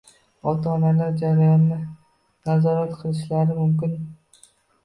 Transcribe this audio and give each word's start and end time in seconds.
Ota-onalar 0.51 1.11
jarayonni 1.19 1.77
nazorat 1.83 2.97
qilishlari 3.03 3.59
mumkin. 3.61 3.95